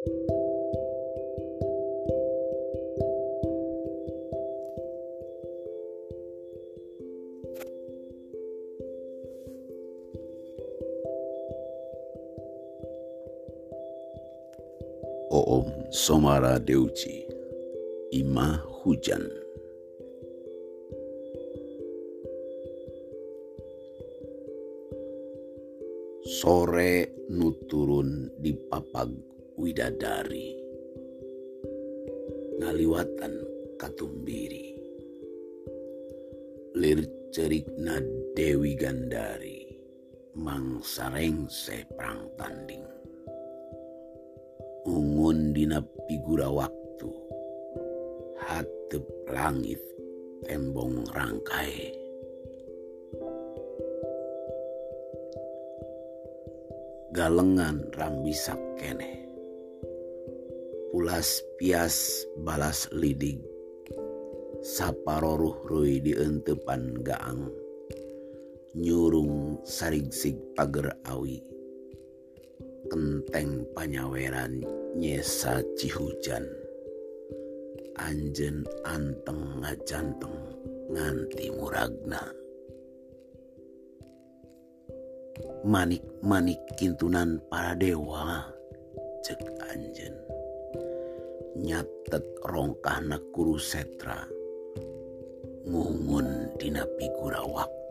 [0.00, 0.08] Oom
[15.92, 17.28] Somara Deuci
[18.16, 19.28] Ima Hujan.
[26.24, 29.29] Sore nuturun di papag
[29.60, 30.56] widadari.
[32.64, 33.34] Ngaliwatan
[33.76, 34.72] katumbiri.
[36.80, 38.00] Lir cerikna
[38.32, 39.70] Dewi Gandari
[40.40, 42.86] Mang sarengse perang tanding.
[44.88, 47.10] Ungun dina figura waktu
[48.40, 49.82] hatep langit
[50.46, 51.92] tembong rangkai.
[57.10, 59.29] Galengan rambisak kene
[60.90, 63.38] pulas pias balas lidig
[64.60, 67.48] saparoruh rui di entepan gaang.
[68.76, 71.42] Nyurung sarigsig pager awi.
[72.86, 74.62] Kenteng panyaweran
[74.94, 76.46] nyesa cihujan.
[78.00, 80.36] Anjen anteng ngajanteng
[80.94, 82.22] nganti muragna.
[85.60, 88.48] Manik-manik kintunan para dewa
[89.20, 90.16] cek anjen
[91.60, 94.24] nyatet rongkahna kuru setra.
[95.68, 97.89] Ngungun dina figura waktu